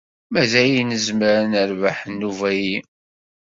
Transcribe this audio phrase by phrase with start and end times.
[0.33, 2.77] Mazal nezmer ad nerbeḥ nnuba-yi.